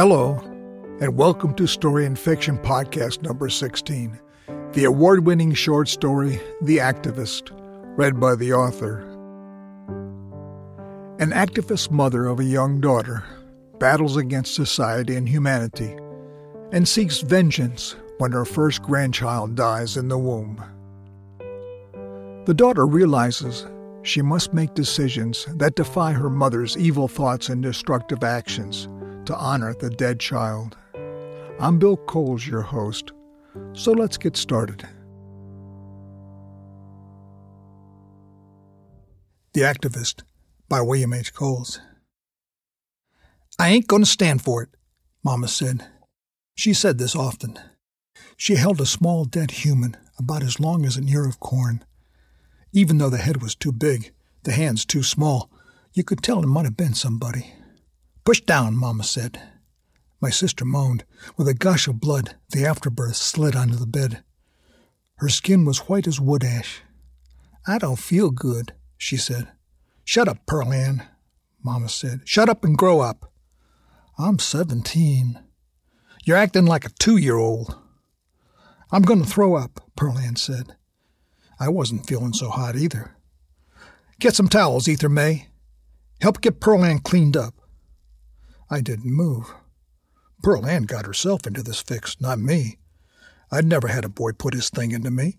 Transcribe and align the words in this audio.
Hello, 0.00 0.38
and 1.02 1.14
welcome 1.14 1.52
to 1.56 1.66
Story 1.66 2.06
and 2.06 2.18
Fiction 2.18 2.56
Podcast 2.56 3.20
number 3.20 3.50
16, 3.50 4.18
the 4.72 4.84
award 4.84 5.26
winning 5.26 5.52
short 5.52 5.88
story, 5.88 6.40
The 6.62 6.78
Activist, 6.78 7.50
read 7.98 8.18
by 8.18 8.34
the 8.34 8.54
author. 8.54 9.00
An 11.18 11.32
activist 11.32 11.90
mother 11.90 12.28
of 12.28 12.40
a 12.40 12.44
young 12.44 12.80
daughter 12.80 13.24
battles 13.78 14.16
against 14.16 14.54
society 14.54 15.16
and 15.16 15.28
humanity 15.28 15.94
and 16.72 16.88
seeks 16.88 17.20
vengeance 17.20 17.94
when 18.16 18.32
her 18.32 18.46
first 18.46 18.80
grandchild 18.80 19.54
dies 19.54 19.98
in 19.98 20.08
the 20.08 20.16
womb. 20.16 20.64
The 22.46 22.54
daughter 22.54 22.86
realizes 22.86 23.66
she 24.00 24.22
must 24.22 24.54
make 24.54 24.72
decisions 24.72 25.44
that 25.56 25.74
defy 25.74 26.12
her 26.12 26.30
mother's 26.30 26.78
evil 26.78 27.06
thoughts 27.06 27.50
and 27.50 27.62
destructive 27.62 28.24
actions 28.24 28.88
to 29.30 29.36
honor 29.36 29.72
the 29.74 29.88
dead 29.88 30.18
child. 30.18 30.76
I'm 31.60 31.78
Bill 31.78 31.96
Coles, 31.96 32.44
your 32.44 32.62
host, 32.62 33.12
so 33.74 33.92
let's 33.92 34.18
get 34.18 34.36
started. 34.36 34.84
The 39.54 39.60
Activist 39.60 40.24
by 40.68 40.80
William 40.80 41.12
H. 41.12 41.32
Coles. 41.32 41.80
I 43.56 43.68
ain't 43.68 43.86
going 43.86 44.02
to 44.02 44.08
stand 44.08 44.42
for 44.42 44.64
it, 44.64 44.70
Mama 45.22 45.46
said. 45.46 45.86
She 46.56 46.74
said 46.74 46.98
this 46.98 47.14
often. 47.14 47.56
She 48.36 48.56
held 48.56 48.80
a 48.80 48.86
small 48.86 49.24
dead 49.24 49.52
human 49.52 49.96
about 50.18 50.42
as 50.42 50.58
long 50.58 50.84
as 50.84 50.96
an 50.96 51.08
ear 51.08 51.24
of 51.24 51.38
corn. 51.38 51.84
Even 52.72 52.98
though 52.98 53.10
the 53.10 53.18
head 53.18 53.40
was 53.40 53.54
too 53.54 53.70
big, 53.70 54.12
the 54.42 54.50
hands 54.50 54.84
too 54.84 55.04
small, 55.04 55.48
you 55.92 56.02
could 56.02 56.20
tell 56.20 56.42
it 56.42 56.48
might 56.48 56.64
have 56.64 56.76
been 56.76 56.94
somebody. 56.94 57.52
Push 58.24 58.42
down, 58.42 58.76
Mamma 58.76 59.04
said. 59.04 59.40
My 60.20 60.30
sister 60.30 60.64
moaned. 60.64 61.04
With 61.36 61.48
a 61.48 61.54
gush 61.54 61.88
of 61.88 62.00
blood, 62.00 62.36
the 62.50 62.66
afterbirth 62.66 63.16
slid 63.16 63.56
onto 63.56 63.76
the 63.76 63.86
bed. 63.86 64.22
Her 65.16 65.28
skin 65.28 65.64
was 65.64 65.88
white 65.88 66.06
as 66.06 66.20
wood 66.20 66.44
ash. 66.44 66.82
I 67.66 67.78
don't 67.78 67.98
feel 67.98 68.30
good, 68.30 68.74
she 68.96 69.16
said. 69.16 69.48
Shut 70.04 70.28
up, 70.28 70.46
Pearl 70.46 70.72
Ann, 70.72 71.06
Mamma 71.62 71.88
said. 71.88 72.22
Shut 72.24 72.48
up 72.48 72.64
and 72.64 72.76
grow 72.76 73.00
up. 73.00 73.32
I'm 74.18 74.38
seventeen. 74.38 75.38
You're 76.24 76.36
acting 76.36 76.66
like 76.66 76.84
a 76.84 76.90
two 76.98 77.16
year 77.16 77.36
old. 77.36 77.76
I'm 78.90 79.02
going 79.02 79.22
to 79.22 79.28
throw 79.28 79.54
up, 79.54 79.80
Pearl 79.96 80.18
Ann 80.18 80.36
said. 80.36 80.76
I 81.58 81.68
wasn't 81.68 82.06
feeling 82.06 82.32
so 82.32 82.50
hot 82.50 82.76
either. 82.76 83.16
Get 84.18 84.34
some 84.34 84.48
towels, 84.48 84.88
Ether 84.88 85.08
May. 85.08 85.48
Help 86.20 86.40
get 86.40 86.60
Pearl 86.60 86.84
Ann 86.84 86.98
cleaned 86.98 87.36
up. 87.36 87.54
I 88.70 88.80
didn't 88.80 89.12
move. 89.12 89.52
Pearl 90.42 90.66
Ann 90.66 90.84
got 90.84 91.06
herself 91.06 91.46
into 91.46 91.62
this 91.62 91.82
fix, 91.82 92.20
not 92.20 92.38
me. 92.38 92.78
I'd 93.50 93.66
never 93.66 93.88
had 93.88 94.04
a 94.04 94.08
boy 94.08 94.32
put 94.32 94.54
his 94.54 94.70
thing 94.70 94.92
into 94.92 95.10
me. 95.10 95.38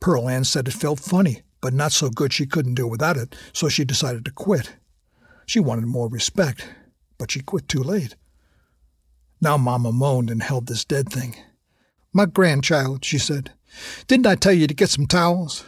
Pearl 0.00 0.28
Ann 0.28 0.44
said 0.44 0.66
it 0.66 0.74
felt 0.74 0.98
funny, 0.98 1.42
but 1.60 1.72
not 1.72 1.92
so 1.92 2.10
good 2.10 2.32
she 2.32 2.46
couldn't 2.46 2.74
do 2.74 2.86
without 2.86 3.16
it, 3.16 3.36
so 3.52 3.68
she 3.68 3.84
decided 3.84 4.24
to 4.24 4.30
quit. 4.30 4.76
She 5.46 5.60
wanted 5.60 5.86
more 5.86 6.08
respect, 6.08 6.66
but 7.18 7.30
she 7.30 7.40
quit 7.40 7.68
too 7.68 7.82
late. 7.82 8.16
Now 9.40 9.56
Mamma 9.56 9.92
moaned 9.92 10.30
and 10.30 10.42
held 10.42 10.66
this 10.66 10.84
dead 10.84 11.08
thing. 11.08 11.36
My 12.12 12.26
grandchild, 12.26 13.04
she 13.04 13.18
said. 13.18 13.52
Didn't 14.06 14.26
I 14.26 14.34
tell 14.34 14.52
you 14.52 14.66
to 14.66 14.74
get 14.74 14.90
some 14.90 15.06
towels? 15.06 15.64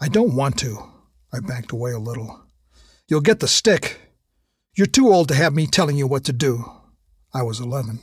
I 0.00 0.08
don't 0.08 0.34
want 0.34 0.58
to. 0.58 0.78
I 1.32 1.40
backed 1.40 1.72
away 1.72 1.92
a 1.92 1.98
little. 1.98 2.42
You'll 3.08 3.20
get 3.20 3.40
the 3.40 3.48
stick, 3.48 4.00
you're 4.74 4.86
too 4.86 5.12
old 5.12 5.28
to 5.28 5.34
have 5.34 5.54
me 5.54 5.66
telling 5.66 5.96
you 5.96 6.06
what 6.06 6.24
to 6.24 6.32
do. 6.32 6.64
I 7.34 7.42
was 7.42 7.60
11. 7.60 8.00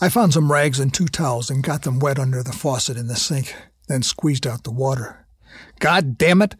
I 0.00 0.08
found 0.08 0.32
some 0.32 0.50
rags 0.50 0.80
and 0.80 0.92
two 0.92 1.06
towels 1.06 1.50
and 1.50 1.62
got 1.62 1.82
them 1.82 1.98
wet 1.98 2.18
under 2.18 2.42
the 2.42 2.52
faucet 2.52 2.96
in 2.96 3.06
the 3.06 3.16
sink, 3.16 3.54
then 3.88 4.02
squeezed 4.02 4.46
out 4.46 4.64
the 4.64 4.70
water. 4.70 5.26
God 5.78 6.16
damn 6.16 6.40
it! 6.40 6.54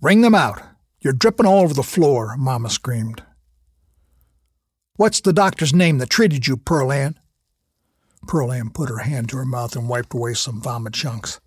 Wring 0.00 0.22
them 0.22 0.34
out! 0.34 0.62
You're 1.00 1.12
dripping 1.12 1.46
all 1.46 1.60
over 1.60 1.74
the 1.74 1.82
floor, 1.82 2.36
Mamma 2.38 2.70
screamed. 2.70 3.22
What's 4.96 5.20
the 5.20 5.34
doctor's 5.34 5.74
name 5.74 5.98
that 5.98 6.08
treated 6.08 6.46
you, 6.46 6.56
Pearl 6.56 6.90
Ann? 6.90 7.18
Pearl 8.26 8.50
Ann 8.50 8.70
put 8.70 8.88
her 8.88 8.98
hand 8.98 9.28
to 9.28 9.36
her 9.36 9.44
mouth 9.44 9.76
and 9.76 9.90
wiped 9.90 10.14
away 10.14 10.32
some 10.32 10.62
vomit 10.62 10.94
chunks. 10.94 11.38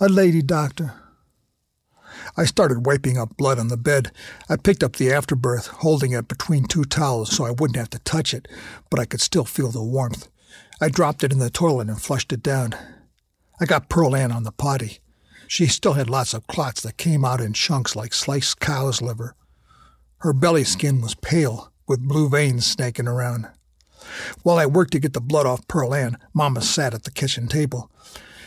A 0.00 0.08
lady 0.08 0.42
doctor. 0.42 0.99
I 2.36 2.44
started 2.44 2.86
wiping 2.86 3.18
up 3.18 3.36
blood 3.36 3.58
on 3.58 3.68
the 3.68 3.76
bed. 3.76 4.12
I 4.48 4.56
picked 4.56 4.82
up 4.82 4.96
the 4.96 5.12
afterbirth, 5.12 5.66
holding 5.66 6.12
it 6.12 6.28
between 6.28 6.64
two 6.66 6.84
towels 6.84 7.34
so 7.34 7.44
I 7.44 7.50
wouldn't 7.50 7.76
have 7.76 7.90
to 7.90 7.98
touch 8.00 8.32
it, 8.32 8.48
but 8.90 9.00
I 9.00 9.04
could 9.04 9.20
still 9.20 9.44
feel 9.44 9.70
the 9.70 9.82
warmth. 9.82 10.28
I 10.80 10.88
dropped 10.88 11.24
it 11.24 11.32
in 11.32 11.38
the 11.38 11.50
toilet 11.50 11.88
and 11.88 12.00
flushed 12.00 12.32
it 12.32 12.42
down. 12.42 12.74
I 13.60 13.66
got 13.66 13.88
Pearl 13.88 14.16
Ann 14.16 14.32
on 14.32 14.44
the 14.44 14.52
potty. 14.52 15.00
She 15.46 15.66
still 15.66 15.94
had 15.94 16.08
lots 16.08 16.32
of 16.32 16.46
clots 16.46 16.80
that 16.82 16.96
came 16.96 17.24
out 17.24 17.40
in 17.40 17.52
chunks 17.52 17.96
like 17.96 18.14
sliced 18.14 18.60
cow's 18.60 19.02
liver. 19.02 19.34
Her 20.18 20.32
belly 20.32 20.64
skin 20.64 21.00
was 21.00 21.14
pale, 21.14 21.72
with 21.86 22.06
blue 22.06 22.28
veins 22.28 22.66
snaking 22.66 23.08
around. 23.08 23.48
While 24.42 24.58
I 24.58 24.66
worked 24.66 24.92
to 24.92 25.00
get 25.00 25.12
the 25.12 25.20
blood 25.20 25.46
off 25.46 25.66
Pearl 25.66 25.92
Ann, 25.92 26.16
Mama 26.32 26.62
sat 26.62 26.94
at 26.94 27.02
the 27.02 27.10
kitchen 27.10 27.48
table. 27.48 27.90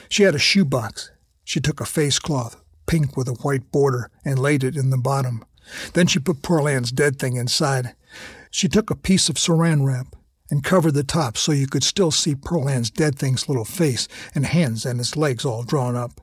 She 0.10 0.24
had 0.24 0.34
a 0.34 0.40
shoebox. 0.40 1.12
She 1.44 1.60
took 1.60 1.82
a 1.82 1.86
face 1.86 2.20
cloth, 2.20 2.63
pink 2.86 3.16
with 3.16 3.28
a 3.28 3.34
white 3.42 3.72
border, 3.72 4.10
and 4.24 4.40
laid 4.40 4.64
it 4.64 4.76
in 4.76 4.90
the 4.90 4.98
bottom. 4.98 5.46
Then 5.94 6.08
she 6.08 6.20
put 6.20 6.42
Pearl 6.42 6.68
Ann's 6.68 6.92
dead 6.92 7.20
thing 7.20 7.36
inside. 7.36 7.96
She 8.52 8.68
took 8.68 8.90
a 8.90 8.96
piece 8.96 9.30
of 9.30 9.36
saran 9.36 9.86
wrap 9.86 10.16
and 10.50 10.64
covered 10.64 10.94
the 10.94 11.04
top 11.04 11.38
so 11.38 11.52
you 11.52 11.68
could 11.68 11.84
still 11.84 12.12
see 12.12 12.36
Pearl 12.36 12.70
Ann's 12.70 12.92
dead 12.92 13.18
thing's 13.18 13.48
little 13.48 13.66
face 13.66 14.08
and 14.36 14.46
hands 14.46 14.86
and 14.86 15.00
its 15.00 15.16
legs 15.16 15.46
all 15.46 15.64
drawn 15.64 15.96
up. 15.96 16.22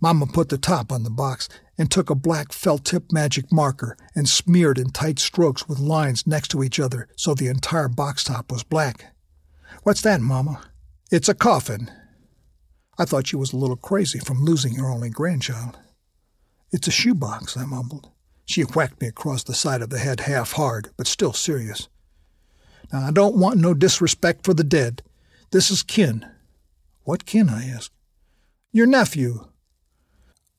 Mama 0.00 0.26
put 0.26 0.48
the 0.48 0.58
top 0.58 0.90
on 0.90 1.04
the 1.04 1.10
box 1.10 1.48
and 1.78 1.90
took 1.90 2.10
a 2.10 2.16
black 2.16 2.52
felt 2.52 2.84
tip 2.84 3.12
magic 3.12 3.52
marker 3.52 3.96
and 4.16 4.28
smeared 4.28 4.78
in 4.78 4.90
tight 4.90 5.20
strokes 5.20 5.68
with 5.68 5.78
lines 5.78 6.26
next 6.26 6.48
to 6.48 6.64
each 6.64 6.80
other 6.80 7.08
so 7.16 7.34
the 7.34 7.46
entire 7.46 7.88
box 7.88 8.24
top 8.24 8.50
was 8.50 8.64
black. 8.64 9.14
What's 9.84 10.02
that, 10.02 10.20
Mama? 10.20 10.60
It's 11.12 11.28
a 11.28 11.34
coffin, 11.34 11.90
I 12.98 13.04
thought 13.04 13.26
she 13.26 13.36
was 13.36 13.52
a 13.52 13.56
little 13.56 13.76
crazy 13.76 14.18
from 14.18 14.44
losing 14.44 14.74
her 14.74 14.88
only 14.88 15.10
grandchild. 15.10 15.78
It's 16.70 16.88
a 16.88 16.90
shoebox, 16.90 17.56
I 17.56 17.64
mumbled. 17.64 18.10
She 18.44 18.62
whacked 18.62 19.00
me 19.00 19.08
across 19.08 19.44
the 19.44 19.54
side 19.54 19.82
of 19.82 19.90
the 19.90 19.98
head 19.98 20.20
half 20.20 20.52
hard, 20.52 20.90
but 20.96 21.06
still 21.06 21.32
serious. 21.32 21.88
Now, 22.92 23.06
I 23.06 23.10
don't 23.10 23.36
want 23.36 23.58
no 23.58 23.72
disrespect 23.72 24.44
for 24.44 24.52
the 24.52 24.64
dead. 24.64 25.02
This 25.50 25.70
is 25.70 25.82
kin. 25.82 26.26
What 27.04 27.24
kin? 27.24 27.48
I 27.48 27.66
asked. 27.68 27.92
Your 28.72 28.86
nephew. 28.86 29.48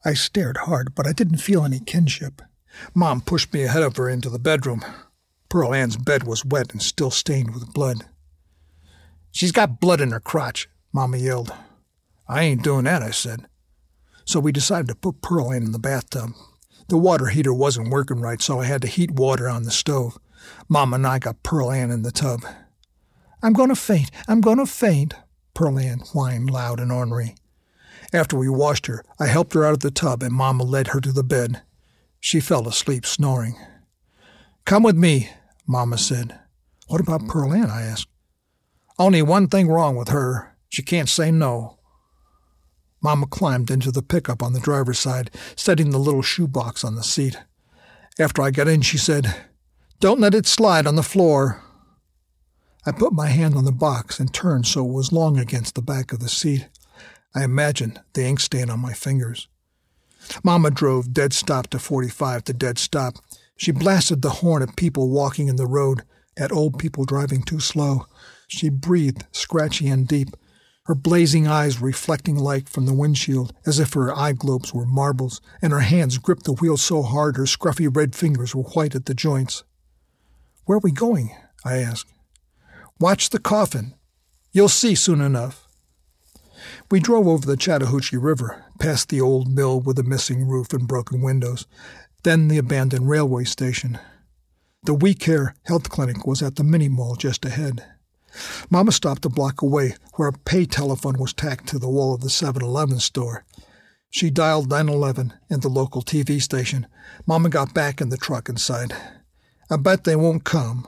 I 0.06 0.14
stared 0.14 0.58
hard, 0.58 0.96
but 0.96 1.08
I 1.08 1.14
didn't 1.14 1.38
feel 1.38 1.64
any 1.64 1.80
kinship. 1.80 2.42
Mom 2.94 3.22
pushed 3.22 3.54
me 3.54 3.64
ahead 3.64 3.84
of 3.84 3.96
her 3.98 4.10
into 4.10 4.30
the 4.30 4.40
bedroom. 4.40 4.84
Pearl 5.50 5.74
Ann's 5.74 5.98
bed 5.98 6.24
was 6.24 6.44
wet 6.44 6.72
and 6.72 6.82
still 6.82 7.12
stained 7.12 7.54
with 7.54 7.74
blood. 7.74 8.06
She's 9.32 9.52
got 9.52 9.80
blood 9.80 10.02
in 10.02 10.12
her 10.12 10.20
crotch, 10.20 10.68
Mama 10.92 11.18
yelled. 11.18 11.54
I 12.28 12.44
ain't 12.44 12.64
doing 12.64 12.86
that, 12.86 13.02
I 13.02 13.12
said. 13.12 13.48
So 14.26 14.40
we 14.40 14.52
decided 14.52 14.88
to 14.88 14.96
put 14.96 15.22
Pearl 15.22 15.52
in 15.52 15.72
the 15.72 15.80
bathtub. 15.80 16.32
The 16.88 16.98
water 16.98 17.28
heater 17.28 17.54
wasn't 17.54 17.90
working 17.90 18.22
right, 18.22 18.42
so 18.42 18.60
I 18.60 18.66
had 18.66 18.82
to 18.82 18.88
heat 18.88 19.12
water 19.12 19.50
on 19.50 19.64
the 19.64 19.72
stove. 19.72 20.18
Mom 20.68 20.94
and 20.94 21.06
I 21.08 21.20
got 21.20 21.44
Pearl 21.44 21.72
Ann 21.72 21.92
in 21.92 22.04
the 22.04 22.12
tub. 22.12 22.42
I'm 23.42 23.54
going 23.54 23.70
to 23.70 23.76
faint. 23.76 24.12
I'm 24.28 24.42
going 24.42 24.58
to 24.58 24.66
faint, 24.66 25.14
Pearl 25.54 25.80
Ann 25.80 26.00
whined 26.14 26.50
loud 26.50 26.80
and 26.80 26.92
ornery. 26.92 27.36
After 28.14 28.38
we 28.38 28.48
washed 28.48 28.86
her, 28.88 29.04
I 29.20 29.28
helped 29.28 29.54
her 29.54 29.66
out 29.66 29.74
of 29.74 29.80
the 29.80 29.92
tub 29.92 30.24
and 30.24 30.34
Mama 30.34 30.64
led 30.64 30.88
her 30.90 31.02
to 31.02 31.12
the 31.12 31.24
bed. 31.24 31.62
She 32.20 32.40
fell 32.40 32.68
asleep 32.68 33.06
snoring. 33.06 33.56
Come 34.66 34.84
with 34.84 34.96
me, 34.96 35.30
Mama 35.68 35.98
said. 35.98 36.40
What 36.88 37.02
about 37.02 37.28
Pearl 37.28 37.54
Ann? 37.54 37.70
I 37.70 37.82
asked. 37.82 38.08
Only 39.00 39.22
one 39.22 39.48
thing 39.48 39.68
wrong 39.68 39.96
with 39.96 40.10
her. 40.10 40.56
She 40.70 40.84
can't 40.84 41.10
say 41.10 41.32
no. 41.32 41.80
Mama 43.04 43.28
climbed 43.28 43.70
into 43.70 43.92
the 43.92 44.02
pickup 44.02 44.42
on 44.42 44.54
the 44.54 44.62
driver's 44.62 44.98
side, 44.98 45.30
setting 45.58 45.90
the 45.90 46.00
little 46.00 46.22
shoebox 46.22 46.86
on 46.86 46.96
the 46.96 47.04
seat. 47.04 47.38
After 48.18 48.42
I 48.42 48.50
got 48.50 48.70
in, 48.70 48.82
she 48.82 48.98
said, 48.98 49.36
Don't 50.00 50.22
let 50.22 50.34
it 50.34 50.48
slide 50.48 50.88
on 50.88 50.96
the 50.96 51.04
floor. 51.04 51.62
I 52.86 52.92
put 52.92 53.12
my 53.12 53.28
hand 53.28 53.56
on 53.56 53.66
the 53.66 53.72
box 53.72 54.20
and 54.20 54.34
turned 54.34 54.68
so 54.68 54.86
it 54.86 54.92
was 54.92 55.12
long 55.12 55.38
against 55.38 55.76
the 55.76 55.82
back 55.82 56.14
of 56.14 56.20
the 56.20 56.30
seat. 56.30 56.70
I 57.36 57.44
imagined 57.44 58.02
the 58.14 58.24
ink 58.24 58.40
stain 58.40 58.70
on 58.70 58.80
my 58.80 58.94
fingers. 58.94 59.48
Mama 60.44 60.72
drove 60.72 61.14
dead 61.14 61.34
stop 61.34 61.68
to 61.68 61.80
45 61.80 62.46
to 62.46 62.54
dead 62.54 62.78
stop. 62.78 63.16
She 63.58 63.72
blasted 63.72 64.22
the 64.22 64.30
horn 64.30 64.64
at 64.64 64.78
people 64.78 65.10
walking 65.10 65.50
in 65.50 65.58
the 65.58 65.68
road, 65.68 66.04
at 66.38 66.52
old 66.52 66.80
people 66.80 67.04
driving 67.04 67.42
too 67.42 67.60
slow. 67.60 68.08
She 68.48 68.70
breathed, 68.70 69.26
scratchy 69.32 69.90
and 69.90 70.08
deep, 70.08 70.30
her 70.86 70.96
blazing 70.96 71.48
eyes 71.48 71.82
reflecting 71.82 72.38
light 72.38 72.68
from 72.68 72.86
the 72.86 72.94
windshield 72.94 73.54
as 73.66 73.80
if 73.80 73.94
her 73.94 74.14
eye 74.16 74.34
globes 74.34 74.74
were 74.74 74.86
marbles, 74.86 75.40
and 75.62 75.72
her 75.72 75.80
hands 75.80 76.18
gripped 76.18 76.44
the 76.44 76.54
wheel 76.54 76.76
so 76.76 77.02
hard 77.02 77.38
her 77.38 77.44
scruffy 77.44 77.88
red 77.94 78.16
fingers 78.16 78.54
were 78.54 78.64
white 78.64 78.96
at 78.96 79.06
the 79.06 79.14
joints. 79.14 79.64
Where 80.66 80.78
are 80.78 80.82
we 80.84 80.92
going? 80.92 81.32
I 81.64 81.78
asked. 81.78 82.12
Watch 83.00 83.30
the 83.30 83.40
coffin. 83.40 83.94
You'll 84.52 84.70
see 84.70 84.96
soon 84.96 85.22
enough. 85.22 85.68
We 86.92 87.00
drove 87.00 87.28
over 87.28 87.46
the 87.46 87.58
Chattahoochee 87.58 88.18
River, 88.18 88.66
past 88.80 89.10
the 89.10 89.22
old 89.22 89.50
mill 89.50 89.80
with 89.80 89.96
the 89.96 90.04
missing 90.04 90.48
roof 90.48 90.74
and 90.74 90.88
broken 90.88 91.22
windows, 91.22 91.66
then 92.24 92.48
the 92.48 92.58
abandoned 92.58 93.10
railway 93.10 93.46
station. 93.46 94.00
The 94.84 94.94
We 94.94 95.14
Care 95.14 95.56
Health 95.64 95.90
Clinic 95.90 96.26
was 96.28 96.42
at 96.42 96.56
the 96.56 96.64
mini 96.64 96.90
mall 96.90 97.16
just 97.16 97.46
ahead. 97.46 97.86
Mama 98.70 98.92
stopped 98.92 99.26
a 99.26 99.30
block 99.30 99.62
away 99.62 99.96
where 100.16 100.30
a 100.30 100.34
pay 100.34 100.66
telephone 100.66 101.18
was 101.18 101.34
tacked 101.34 101.68
to 101.68 101.80
the 101.80 101.90
wall 101.90 102.14
of 102.14 102.22
the 102.22 102.30
7 102.30 102.62
Eleven 102.62 103.00
store. 103.00 103.46
She 104.10 104.30
dialed 104.30 104.70
911 104.70 105.34
in 105.50 105.62
the 105.62 105.70
local 105.70 106.02
TV 106.02 106.42
station. 106.42 106.88
Mama 107.26 107.50
got 107.50 107.74
back 107.74 108.00
in 108.00 108.10
the 108.10 108.18
truck 108.18 108.48
and 108.48 108.60
sighed. 108.60 108.94
I 109.72 109.78
bet 109.78 110.04
they 110.04 110.16
won't 110.16 110.44
come. 110.44 110.88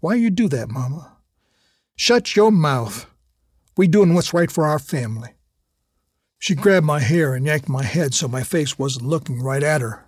Why 0.00 0.14
you 0.14 0.30
do 0.30 0.48
that, 0.48 0.68
Mama? 0.68 1.16
Shut 1.96 2.36
your 2.36 2.52
mouth. 2.52 3.06
We 3.76 3.88
doing 3.88 4.14
what's 4.14 4.34
right 4.34 4.50
for 4.50 4.66
our 4.66 4.78
family. 4.78 5.30
She 6.38 6.54
grabbed 6.54 6.86
my 6.86 7.00
hair 7.00 7.34
and 7.34 7.46
yanked 7.46 7.68
my 7.68 7.82
head 7.82 8.14
so 8.14 8.28
my 8.28 8.42
face 8.42 8.78
wasn't 8.78 9.06
looking 9.06 9.42
right 9.42 9.62
at 9.62 9.80
her. 9.80 10.04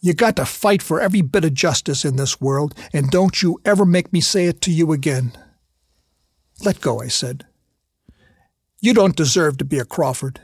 You 0.00 0.14
got 0.14 0.36
to 0.36 0.44
fight 0.44 0.82
for 0.82 1.00
every 1.00 1.22
bit 1.22 1.44
of 1.44 1.54
justice 1.54 2.04
in 2.04 2.16
this 2.16 2.40
world, 2.40 2.74
and 2.92 3.10
don't 3.10 3.42
you 3.42 3.60
ever 3.64 3.84
make 3.84 4.12
me 4.12 4.20
say 4.20 4.46
it 4.46 4.60
to 4.62 4.70
you 4.70 4.92
again. 4.92 5.32
Let 6.64 6.80
go, 6.80 7.00
I 7.00 7.08
said. 7.08 7.46
You 8.80 8.94
don't 8.94 9.16
deserve 9.16 9.58
to 9.58 9.64
be 9.64 9.78
a 9.78 9.84
Crawford. 9.84 10.40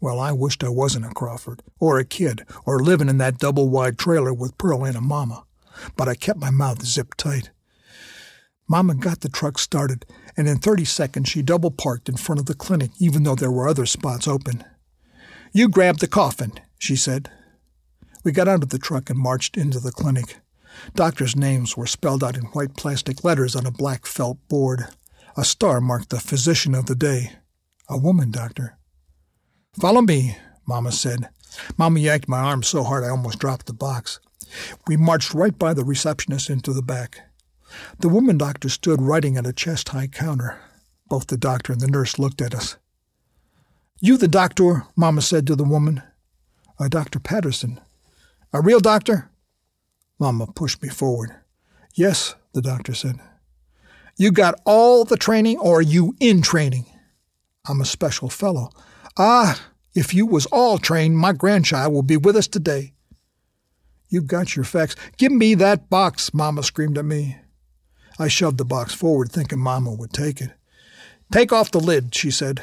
Well, 0.00 0.20
I 0.20 0.32
wished 0.32 0.62
I 0.62 0.68
wasn't 0.68 1.06
a 1.06 1.10
Crawford, 1.10 1.62
or 1.80 1.98
a 1.98 2.04
kid, 2.04 2.44
or 2.64 2.80
living 2.80 3.08
in 3.08 3.18
that 3.18 3.38
double 3.38 3.68
wide 3.68 3.98
trailer 3.98 4.34
with 4.34 4.58
Pearl 4.58 4.84
and 4.84 4.96
a 4.96 5.00
mama. 5.00 5.44
But 5.96 6.08
I 6.08 6.14
kept 6.14 6.38
my 6.38 6.50
mouth 6.50 6.84
zipped 6.84 7.18
tight. 7.18 7.50
Mama 8.68 8.94
got 8.94 9.20
the 9.20 9.28
truck 9.28 9.58
started, 9.58 10.04
and 10.36 10.48
in 10.48 10.58
30 10.58 10.84
seconds 10.84 11.28
she 11.28 11.42
double 11.42 11.70
parked 11.70 12.08
in 12.08 12.16
front 12.16 12.40
of 12.40 12.46
the 12.46 12.54
clinic, 12.54 12.90
even 12.98 13.22
though 13.22 13.36
there 13.36 13.50
were 13.50 13.68
other 13.68 13.86
spots 13.86 14.26
open. 14.26 14.64
You 15.52 15.68
grab 15.68 15.98
the 15.98 16.08
coffin, 16.08 16.52
she 16.78 16.96
said. 16.96 17.30
We 18.24 18.32
got 18.32 18.48
out 18.48 18.64
of 18.64 18.70
the 18.70 18.78
truck 18.78 19.08
and 19.08 19.18
marched 19.18 19.56
into 19.56 19.78
the 19.78 19.92
clinic. 19.92 20.38
Doctors' 20.94 21.36
names 21.36 21.76
were 21.76 21.86
spelled 21.86 22.24
out 22.24 22.36
in 22.36 22.44
white 22.46 22.76
plastic 22.76 23.24
letters 23.24 23.54
on 23.54 23.64
a 23.64 23.70
black 23.70 24.04
felt 24.04 24.38
board. 24.48 24.86
A 25.38 25.44
star 25.44 25.82
marked 25.82 26.08
the 26.08 26.18
physician 26.18 26.74
of 26.74 26.86
the 26.86 26.94
day. 26.94 27.32
A 27.90 27.98
woman 27.98 28.30
doctor. 28.30 28.78
Follow 29.78 30.00
me, 30.00 30.38
Mama 30.66 30.90
said. 30.90 31.28
Mama 31.76 32.00
yanked 32.00 32.26
my 32.26 32.38
arm 32.38 32.62
so 32.62 32.82
hard 32.82 33.04
I 33.04 33.10
almost 33.10 33.38
dropped 33.38 33.66
the 33.66 33.74
box. 33.74 34.18
We 34.86 34.96
marched 34.96 35.34
right 35.34 35.56
by 35.58 35.74
the 35.74 35.84
receptionist 35.84 36.48
into 36.48 36.72
the 36.72 36.82
back. 36.82 37.20
The 37.98 38.08
woman 38.08 38.38
doctor 38.38 38.70
stood 38.70 39.02
writing 39.02 39.36
at 39.36 39.46
a 39.46 39.52
chest 39.52 39.90
high 39.90 40.06
counter. 40.06 40.58
Both 41.08 41.26
the 41.26 41.36
doctor 41.36 41.72
and 41.72 41.82
the 41.82 41.86
nurse 41.86 42.18
looked 42.18 42.40
at 42.40 42.54
us. 42.54 42.76
You 44.00 44.16
the 44.16 44.28
doctor, 44.28 44.86
Mama 44.96 45.20
said 45.20 45.46
to 45.48 45.56
the 45.56 45.64
woman. 45.64 46.02
Uh, 46.78 46.88
Dr. 46.88 47.18
Patterson. 47.18 47.80
A 48.52 48.62
real 48.62 48.80
doctor? 48.80 49.30
Mama 50.18 50.46
pushed 50.46 50.82
me 50.82 50.88
forward. 50.88 51.34
Yes, 51.94 52.34
the 52.54 52.62
doctor 52.62 52.94
said. 52.94 53.20
You 54.16 54.32
got 54.32 54.60
all 54.64 55.04
the 55.04 55.16
training, 55.16 55.58
or 55.58 55.78
are 55.78 55.82
you 55.82 56.14
in 56.20 56.40
training? 56.40 56.86
I'm 57.68 57.80
a 57.80 57.84
special 57.84 58.30
fellow. 58.30 58.70
Ah, 59.18 59.60
if 59.94 60.14
you 60.14 60.26
was 60.26 60.46
all 60.46 60.78
trained, 60.78 61.18
my 61.18 61.32
grandchild 61.32 61.92
will 61.92 62.02
be 62.02 62.16
with 62.16 62.36
us 62.36 62.46
today. 62.46 62.94
You've 64.08 64.26
got 64.26 64.56
your 64.56 64.64
facts. 64.64 64.96
Give 65.18 65.32
me 65.32 65.54
that 65.54 65.90
box, 65.90 66.32
Mama 66.32 66.62
screamed 66.62 66.96
at 66.96 67.04
me. 67.04 67.36
I 68.18 68.28
shoved 68.28 68.56
the 68.56 68.64
box 68.64 68.94
forward, 68.94 69.30
thinking 69.30 69.58
Mama 69.58 69.92
would 69.92 70.12
take 70.12 70.40
it. 70.40 70.50
Take 71.30 71.52
off 71.52 71.70
the 71.70 71.80
lid, 71.80 72.14
she 72.14 72.30
said. 72.30 72.62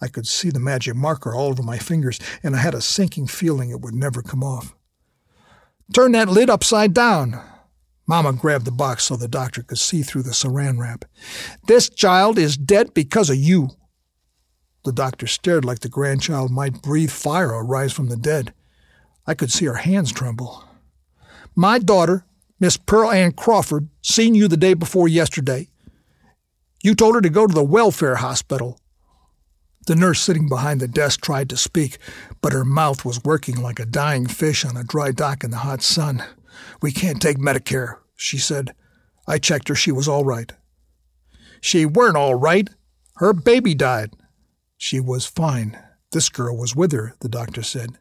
I 0.00 0.08
could 0.08 0.26
see 0.26 0.50
the 0.50 0.60
magic 0.60 0.94
marker 0.94 1.34
all 1.34 1.48
over 1.48 1.62
my 1.62 1.78
fingers, 1.78 2.20
and 2.42 2.54
I 2.54 2.58
had 2.58 2.74
a 2.74 2.80
sinking 2.80 3.28
feeling 3.28 3.70
it 3.70 3.80
would 3.80 3.94
never 3.94 4.22
come 4.22 4.44
off. 4.44 4.74
Turn 5.92 6.12
that 6.12 6.28
lid 6.28 6.50
upside 6.50 6.92
down. 6.92 7.40
Mama 8.06 8.32
grabbed 8.32 8.64
the 8.64 8.70
box 8.70 9.04
so 9.04 9.16
the 9.16 9.28
doctor 9.28 9.62
could 9.62 9.78
see 9.78 10.02
through 10.02 10.22
the 10.22 10.30
saran 10.30 10.78
wrap. 10.78 11.04
This 11.66 11.88
child 11.88 12.38
is 12.38 12.56
dead 12.56 12.94
because 12.94 13.30
of 13.30 13.36
you. 13.36 13.70
The 14.84 14.92
doctor 14.92 15.26
stared 15.26 15.64
like 15.64 15.80
the 15.80 15.88
grandchild 15.88 16.52
might 16.52 16.82
breathe 16.82 17.10
fire 17.10 17.52
or 17.52 17.64
rise 17.64 17.92
from 17.92 18.08
the 18.08 18.16
dead. 18.16 18.54
I 19.26 19.34
could 19.34 19.50
see 19.50 19.64
her 19.64 19.74
hands 19.74 20.12
tremble. 20.12 20.64
My 21.56 21.80
daughter, 21.80 22.24
Miss 22.60 22.76
Pearl 22.76 23.10
Ann 23.10 23.32
Crawford, 23.32 23.88
seen 24.02 24.36
you 24.36 24.46
the 24.46 24.56
day 24.56 24.74
before 24.74 25.08
yesterday. 25.08 25.68
You 26.82 26.94
told 26.94 27.16
her 27.16 27.20
to 27.20 27.28
go 27.28 27.48
to 27.48 27.54
the 27.54 27.64
welfare 27.64 28.16
hospital. 28.16 28.78
The 29.88 29.96
nurse 29.96 30.20
sitting 30.20 30.48
behind 30.48 30.80
the 30.80 30.88
desk 30.88 31.20
tried 31.20 31.48
to 31.50 31.56
speak, 31.56 31.98
but 32.40 32.52
her 32.52 32.64
mouth 32.64 33.04
was 33.04 33.24
working 33.24 33.60
like 33.60 33.80
a 33.80 33.86
dying 33.86 34.26
fish 34.26 34.64
on 34.64 34.76
a 34.76 34.84
dry 34.84 35.10
dock 35.10 35.42
in 35.42 35.50
the 35.50 35.58
hot 35.58 35.82
sun. 35.82 36.22
We 36.82 36.92
can't 36.92 37.20
take 37.20 37.38
Medicare, 37.38 37.98
she 38.16 38.38
said. 38.38 38.74
I 39.26 39.38
checked 39.38 39.68
her. 39.68 39.74
She 39.74 39.92
was 39.92 40.08
all 40.08 40.24
right. 40.24 40.52
She 41.60 41.86
weren't 41.86 42.16
all 42.16 42.34
right. 42.34 42.68
Her 43.16 43.32
baby 43.32 43.74
died. 43.74 44.12
She 44.76 45.00
was 45.00 45.26
fine. 45.26 45.78
This 46.12 46.28
girl 46.28 46.56
was 46.56 46.76
with 46.76 46.92
her, 46.92 47.14
the 47.20 47.28
doctor 47.28 47.62
said. 47.62 47.98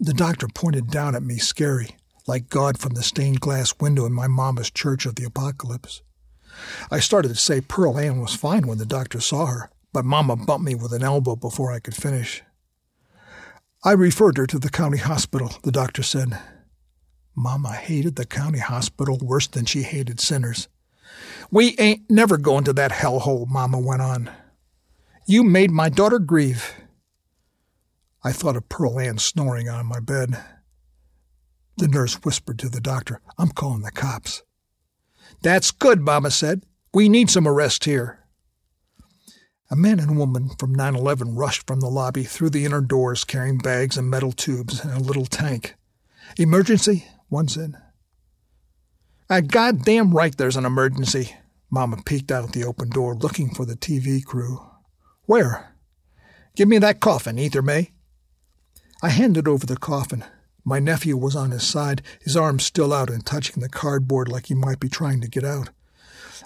The 0.00 0.14
doctor 0.14 0.46
pointed 0.48 0.90
down 0.90 1.14
at 1.14 1.22
me, 1.22 1.38
scary, 1.38 1.96
like 2.26 2.48
God 2.48 2.78
from 2.78 2.94
the 2.94 3.02
stained 3.02 3.40
glass 3.40 3.74
window 3.80 4.06
in 4.06 4.12
my 4.12 4.28
mama's 4.28 4.70
church 4.70 5.06
of 5.06 5.16
the 5.16 5.24
apocalypse. 5.24 6.02
I 6.90 7.00
started 7.00 7.28
to 7.28 7.34
say 7.34 7.60
Pearl 7.60 7.98
Ann 7.98 8.20
was 8.20 8.34
fine 8.34 8.66
when 8.66 8.78
the 8.78 8.86
doctor 8.86 9.20
saw 9.20 9.46
her, 9.46 9.70
but 9.92 10.04
Mama 10.04 10.36
bumped 10.36 10.64
me 10.64 10.74
with 10.74 10.92
an 10.92 11.02
elbow 11.02 11.36
before 11.36 11.72
I 11.72 11.80
could 11.80 11.94
finish. 11.94 12.42
I 13.84 13.92
referred 13.92 14.36
her 14.38 14.46
to 14.46 14.58
the 14.58 14.70
county 14.70 14.98
hospital, 14.98 15.52
the 15.62 15.72
doctor 15.72 16.02
said. 16.02 16.38
Mama 17.38 17.72
hated 17.72 18.16
the 18.16 18.26
county 18.26 18.58
hospital 18.58 19.16
worse 19.22 19.46
than 19.46 19.64
she 19.64 19.82
hated 19.82 20.18
sinners. 20.18 20.66
We 21.52 21.76
ain't 21.78 22.10
never 22.10 22.36
going 22.36 22.64
to 22.64 22.72
that 22.72 22.90
hellhole, 22.90 23.46
Mama 23.46 23.78
went 23.78 24.02
on. 24.02 24.30
You 25.24 25.44
made 25.44 25.70
my 25.70 25.88
daughter 25.88 26.18
grieve. 26.18 26.74
I 28.24 28.32
thought 28.32 28.56
of 28.56 28.68
Pearl 28.68 28.98
Ann 28.98 29.18
snoring 29.18 29.68
on 29.68 29.86
my 29.86 30.00
bed. 30.00 30.36
The 31.76 31.86
nurse 31.86 32.14
whispered 32.24 32.58
to 32.58 32.68
the 32.68 32.80
doctor, 32.80 33.20
I'm 33.38 33.50
calling 33.50 33.82
the 33.82 33.92
cops. 33.92 34.42
That's 35.40 35.70
good, 35.70 36.00
Mama 36.00 36.32
said. 36.32 36.64
We 36.92 37.08
need 37.08 37.30
some 37.30 37.46
arrest 37.46 37.84
here. 37.84 38.18
A 39.70 39.76
man 39.76 40.00
and 40.00 40.18
woman 40.18 40.50
from 40.58 40.74
911 40.74 41.36
rushed 41.36 41.68
from 41.68 41.78
the 41.78 41.88
lobby 41.88 42.24
through 42.24 42.50
the 42.50 42.64
inner 42.64 42.80
doors 42.80 43.22
carrying 43.22 43.58
bags 43.58 43.96
and 43.96 44.10
metal 44.10 44.32
tubes 44.32 44.82
and 44.82 44.92
a 44.92 44.98
little 44.98 45.26
tank. 45.26 45.76
Emergency? 46.36 47.06
One 47.28 47.48
said. 47.48 47.74
I 49.30 49.42
goddamn 49.42 50.12
right 50.12 50.36
there's 50.36 50.56
an 50.56 50.64
emergency. 50.64 51.34
Mama 51.70 51.98
peeked 52.04 52.32
out 52.32 52.52
the 52.52 52.64
open 52.64 52.88
door 52.88 53.14
looking 53.14 53.50
for 53.50 53.66
the 53.66 53.76
TV 53.76 54.24
crew. 54.24 54.64
Where? 55.26 55.74
Give 56.56 56.68
me 56.68 56.78
that 56.78 57.00
coffin, 57.00 57.38
Ether 57.38 57.60
May. 57.60 57.90
I 59.02 59.10
handed 59.10 59.46
over 59.46 59.66
the 59.66 59.76
coffin. 59.76 60.24
My 60.64 60.78
nephew 60.78 61.16
was 61.16 61.36
on 61.36 61.50
his 61.50 61.62
side, 61.62 62.02
his 62.20 62.36
arms 62.36 62.64
still 62.64 62.92
out 62.92 63.10
and 63.10 63.24
touching 63.24 63.62
the 63.62 63.68
cardboard 63.68 64.28
like 64.28 64.46
he 64.46 64.54
might 64.54 64.80
be 64.80 64.88
trying 64.88 65.20
to 65.20 65.28
get 65.28 65.44
out. 65.44 65.70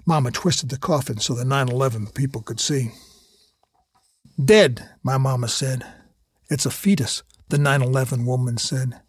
Mama 0.05 0.31
twisted 0.33 0.69
the 0.69 0.79
coffin 0.79 1.19
so 1.19 1.35
the 1.35 1.45
911 1.45 2.09
people 2.09 2.43
could 2.43 2.61
see. 2.61 2.91
Dead, 4.43 4.89
my 5.03 5.19
mama 5.19 5.49
said. 5.49 5.87
It's 6.51 6.67
a 6.67 6.71
fetus, 6.71 7.23
the 7.49 7.59
911 7.59 8.27
woman 8.27 8.59
said. 8.59 9.01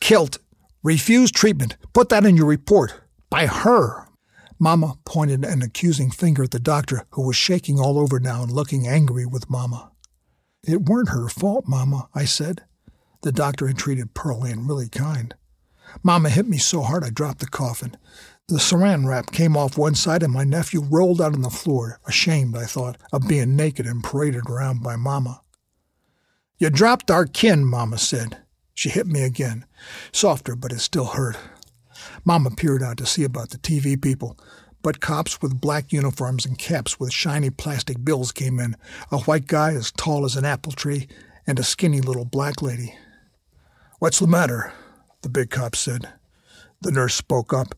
Kilt. 0.00 0.38
Refused 0.82 1.34
treatment. 1.34 1.76
Put 1.92 2.08
that 2.08 2.24
in 2.24 2.36
your 2.36 2.46
report. 2.46 2.94
By 3.30 3.46
her. 3.46 4.08
Mama 4.58 4.98
pointed 5.04 5.44
an 5.44 5.62
accusing 5.62 6.10
finger 6.10 6.42
at 6.42 6.50
the 6.50 6.58
doctor, 6.58 7.04
who 7.10 7.26
was 7.26 7.36
shaking 7.36 7.78
all 7.78 7.98
over 7.98 8.18
now 8.18 8.42
and 8.42 8.50
looking 8.50 8.86
angry 8.86 9.24
with 9.24 9.50
Mama. 9.50 9.92
It 10.66 10.88
weren't 10.88 11.10
her 11.10 11.28
fault, 11.28 11.66
Mama, 11.68 12.08
I 12.14 12.24
said. 12.24 12.62
The 13.22 13.32
doctor 13.32 13.68
had 13.68 13.78
treated 13.78 14.14
Pearl 14.14 14.44
Ann 14.44 14.66
really 14.66 14.88
kind. 14.88 15.34
Mama 16.02 16.30
hit 16.30 16.48
me 16.48 16.58
so 16.58 16.82
hard 16.82 17.04
I 17.04 17.10
dropped 17.10 17.40
the 17.40 17.46
coffin. 17.46 17.96
The 18.48 18.58
saran 18.58 19.06
wrap 19.06 19.30
came 19.30 19.56
off 19.56 19.78
one 19.78 19.94
side, 19.94 20.22
and 20.22 20.32
my 20.32 20.44
nephew 20.44 20.80
rolled 20.80 21.20
out 21.20 21.34
on 21.34 21.42
the 21.42 21.50
floor, 21.50 22.00
ashamed, 22.06 22.56
I 22.56 22.64
thought, 22.64 22.98
of 23.12 23.28
being 23.28 23.54
naked 23.54 23.86
and 23.86 24.02
paraded 24.02 24.48
around 24.48 24.82
by 24.82 24.96
Mama. 24.96 25.42
You 26.58 26.70
dropped 26.70 27.10
our 27.10 27.26
kin, 27.26 27.64
Mama 27.64 27.98
said. 27.98 28.38
She 28.82 28.88
hit 28.88 29.06
me 29.06 29.22
again, 29.22 29.64
softer, 30.10 30.56
but 30.56 30.72
it 30.72 30.80
still 30.80 31.04
hurt. 31.04 31.38
Mama 32.24 32.50
peered 32.50 32.82
out 32.82 32.96
to 32.96 33.06
see 33.06 33.22
about 33.22 33.50
the 33.50 33.58
TV 33.58 33.94
people, 33.94 34.36
but 34.82 34.98
cops 34.98 35.40
with 35.40 35.60
black 35.60 35.92
uniforms 35.92 36.44
and 36.44 36.58
caps 36.58 36.98
with 36.98 37.12
shiny 37.12 37.48
plastic 37.48 38.04
bills 38.04 38.32
came 38.32 38.58
in 38.58 38.74
a 39.12 39.18
white 39.18 39.46
guy 39.46 39.72
as 39.72 39.92
tall 39.92 40.24
as 40.24 40.34
an 40.34 40.44
apple 40.44 40.72
tree, 40.72 41.06
and 41.46 41.60
a 41.60 41.62
skinny 41.62 42.00
little 42.00 42.24
black 42.24 42.60
lady. 42.60 42.92
What's 44.00 44.18
the 44.18 44.26
matter? 44.26 44.72
the 45.20 45.28
big 45.28 45.50
cop 45.50 45.76
said. 45.76 46.08
The 46.80 46.90
nurse 46.90 47.14
spoke 47.14 47.52
up. 47.52 47.76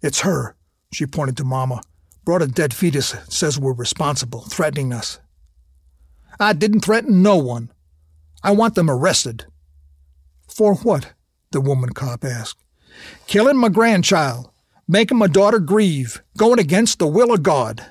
It's 0.00 0.20
her. 0.20 0.56
She 0.90 1.04
pointed 1.04 1.36
to 1.36 1.44
Mama. 1.44 1.82
Brought 2.24 2.40
a 2.40 2.46
dead 2.46 2.72
fetus, 2.72 3.14
says 3.28 3.58
we're 3.58 3.74
responsible, 3.74 4.40
threatening 4.40 4.94
us. 4.94 5.20
I 6.40 6.54
didn't 6.54 6.80
threaten 6.80 7.20
no 7.20 7.36
one. 7.36 7.70
I 8.42 8.52
want 8.52 8.74
them 8.74 8.88
arrested. 8.88 9.44
For 10.56 10.74
what? 10.76 11.12
the 11.50 11.60
woman 11.60 11.90
cop 11.90 12.24
asked. 12.24 12.64
Killing 13.26 13.58
my 13.58 13.68
grandchild, 13.68 14.48
making 14.88 15.18
my 15.18 15.26
daughter 15.26 15.58
grieve, 15.58 16.22
going 16.38 16.58
against 16.58 16.98
the 16.98 17.06
will 17.06 17.34
of 17.34 17.42
God. 17.42 17.84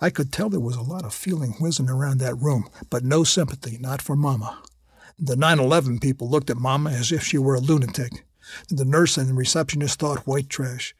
I 0.00 0.10
could 0.10 0.32
tell 0.32 0.48
there 0.48 0.58
was 0.58 0.74
a 0.74 0.82
lot 0.82 1.04
of 1.04 1.14
feeling 1.14 1.52
whizzing 1.60 1.88
around 1.88 2.18
that 2.18 2.34
room, 2.34 2.68
but 2.90 3.04
no 3.04 3.22
sympathy, 3.22 3.78
not 3.78 4.02
for 4.02 4.16
Mama. 4.16 4.60
The 5.16 5.36
9 5.36 5.60
11 5.60 6.00
people 6.00 6.28
looked 6.28 6.50
at 6.50 6.56
Mama 6.56 6.90
as 6.90 7.12
if 7.12 7.22
she 7.22 7.38
were 7.38 7.54
a 7.54 7.60
lunatic. 7.60 8.24
The 8.68 8.84
nurse 8.84 9.16
and 9.16 9.28
the 9.28 9.34
receptionist 9.34 10.00
thought 10.00 10.26
white 10.26 10.48
trash. 10.48 10.92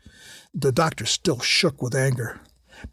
The 0.54 0.71
doctor 0.71 1.04
still 1.04 1.40
shook 1.40 1.83
with 1.83 1.97
anger. 1.97 2.38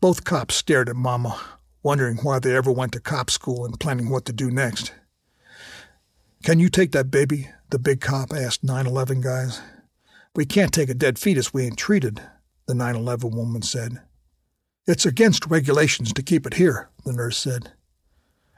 Both 0.02 0.24
cops 0.24 0.56
stared 0.56 0.90
at 0.90 0.96
Mama, 0.96 1.40
wondering 1.84 2.18
why 2.18 2.40
they 2.40 2.56
ever 2.56 2.72
went 2.72 2.94
to 2.94 3.00
cop 3.00 3.30
school 3.30 3.66
and 3.66 3.80
planning 3.80 4.10
what 4.10 4.26
to 4.26 4.34
do 4.34 4.50
next. 4.50 4.94
Can 6.46 6.60
you 6.60 6.70
take 6.70 6.92
that 6.92 7.10
baby? 7.10 7.50
The 7.72 7.80
big 7.80 8.02
cop 8.02 8.32
asked 8.32 8.64
9 8.64 8.86
11 8.86 9.22
guys. 9.22 9.62
We 10.36 10.46
can't 10.46 10.72
take 10.72 10.90
a 10.90 10.94
dead 10.94 11.18
fetus 11.18 11.52
we 11.52 11.64
ain't 11.64 11.76
treated, 11.76 12.22
the 12.68 12.76
9 12.76 12.96
11 12.96 13.32
woman 13.32 13.64
said. 13.64 14.04
It's 14.86 15.08
against 15.08 15.48
regulations 15.48 16.14
to 16.14 16.22
keep 16.22 16.46
it 16.46 16.54
here, 16.54 16.90
the 17.04 17.14
nurse 17.14 17.40
said. 17.40 17.72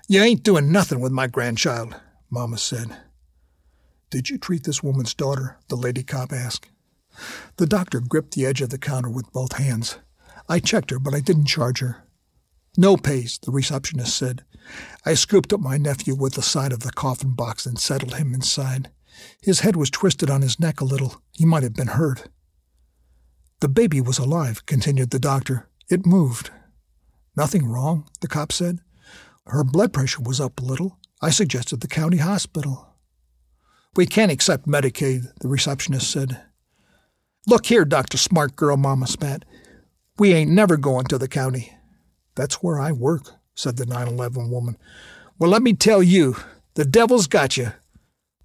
You 0.10 0.22
ain't 0.22 0.44
doing 0.44 0.70
nothing 0.70 1.00
with 1.00 1.14
my 1.14 1.28
grandchild, 1.28 1.96
Mama 2.30 2.58
said. 2.58 2.90
Did 4.10 4.30
you 4.30 4.38
treat 4.38 4.66
this 4.66 4.84
woman's 4.84 5.14
daughter? 5.14 5.58
the 5.70 5.78
lady 5.78 6.04
cop 6.04 6.34
asked. 6.34 6.68
The 7.56 7.68
doctor 7.68 8.02
gripped 8.02 8.34
the 8.34 8.46
edge 8.46 8.60
of 8.60 8.70
the 8.70 8.78
counter 8.78 9.10
with 9.10 9.32
both 9.32 9.54
hands. 9.54 9.98
I 10.50 10.60
checked 10.60 10.92
her, 10.92 11.00
but 11.00 11.14
I 11.14 11.22
didn't 11.22 11.46
charge 11.46 11.80
her. 11.80 12.06
No 12.80 12.96
pays, 12.96 13.40
the 13.40 13.52
receptionist 13.52 14.16
said. 14.16 14.46
I 15.04 15.16
scooped 15.16 15.52
up 15.52 15.60
my 15.60 15.78
nephew 15.78 16.14
with 16.14 16.36
the 16.36 16.44
side 16.44 16.72
of 16.72 16.82
the 16.82 16.92
coffin 16.92 17.32
box 17.32 17.66
and 17.66 17.80
settled 17.80 18.14
him 18.16 18.36
inside. 18.36 18.92
His 19.42 19.62
head 19.62 19.76
was 19.76 19.90
twisted 19.90 20.30
on 20.30 20.44
his 20.44 20.60
neck 20.60 20.80
a 20.80 20.86
little. 20.86 21.22
He 21.32 21.44
might 21.44 21.64
have 21.64 21.74
been 21.74 21.88
hurt. 21.88 22.30
The 23.62 23.68
baby 23.68 24.00
was 24.00 24.20
alive, 24.20 24.68
continued 24.68 25.10
the 25.10 25.18
doctor. 25.18 25.68
It 25.90 26.06
moved. 26.06 26.52
Nothing 27.36 27.68
wrong, 27.68 28.08
the 28.22 28.28
cop 28.28 28.52
said. 28.52 28.80
Her 29.48 29.64
blood 29.64 29.92
pressure 29.92 30.22
was 30.22 30.40
up 30.40 30.60
a 30.60 30.64
little. 30.64 31.00
I 31.20 31.32
suggested 31.32 31.82
the 31.82 31.88
county 31.88 32.18
hospital. 32.18 32.96
We 33.96 34.06
can't 34.06 34.32
accept 34.32 34.68
Medicaid, 34.68 35.34
the 35.40 35.48
receptionist 35.48 36.12
said. 36.12 36.44
Look 37.48 37.66
here, 37.66 37.86
Dr. 37.86 38.18
Smart 38.18 38.56
Girl, 38.56 38.78
Mama 38.78 39.08
spat. 39.08 39.46
We 40.20 40.34
ain't 40.34 40.52
never 40.52 40.78
going 40.78 41.06
to 41.06 41.18
the 41.18 41.28
county. 41.28 41.77
That's 42.38 42.62
where 42.62 42.80
I 42.80 42.92
work, 42.92 43.32
said 43.56 43.78
the 43.78 43.86
9 43.88 44.08
11 44.08 44.52
woman. 44.52 44.78
Well, 45.40 45.50
let 45.50 45.64
me 45.64 45.74
tell 45.74 46.04
you, 46.04 46.38
the 46.76 46.86
devil's 46.86 47.26
got 47.26 47.58
you. 47.58 47.74